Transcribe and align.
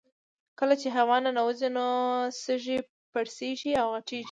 کله 0.59 0.73
چې 0.81 0.87
هوا 0.97 1.17
ننوځي 1.23 1.69
نو 1.77 1.85
سږي 2.43 2.77
پړسیږي 3.11 3.71
او 3.81 3.87
غټیږي 3.93 4.19